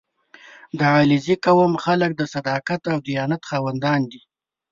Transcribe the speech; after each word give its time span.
•د 0.79 0.81
علیزي 0.97 1.35
قوم 1.45 1.73
خلک 1.83 2.11
د 2.15 2.21
صداقت 2.33 2.81
او 2.91 2.97
دیانت 3.07 3.41
خاوندان 3.49 4.01
دي. 4.11 4.21